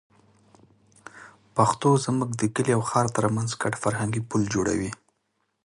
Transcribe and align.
پښتو 1.55 1.89
زموږ 2.05 2.29
د 2.35 2.43
کلي 2.55 2.71
او 2.77 2.81
ښار 2.89 3.07
تر 3.17 3.25
منځ 3.35 3.49
ګډ 3.61 3.73
فرهنګي 3.83 4.21
پُل 4.29 4.41
جوړوي. 4.53 4.91